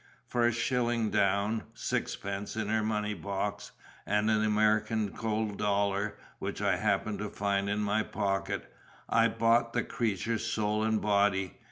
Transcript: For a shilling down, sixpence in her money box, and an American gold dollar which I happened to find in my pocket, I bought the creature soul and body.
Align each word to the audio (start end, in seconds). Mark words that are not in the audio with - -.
For 0.25 0.47
a 0.47 0.51
shilling 0.51 1.11
down, 1.11 1.61
sixpence 1.75 2.55
in 2.55 2.69
her 2.69 2.81
money 2.81 3.13
box, 3.13 3.71
and 4.07 4.31
an 4.31 4.43
American 4.43 5.09
gold 5.09 5.59
dollar 5.59 6.17
which 6.39 6.59
I 6.59 6.77
happened 6.77 7.19
to 7.19 7.29
find 7.29 7.69
in 7.69 7.81
my 7.81 8.01
pocket, 8.01 8.73
I 9.07 9.27
bought 9.27 9.73
the 9.73 9.83
creature 9.83 10.39
soul 10.39 10.81
and 10.83 10.99
body. 10.99 11.53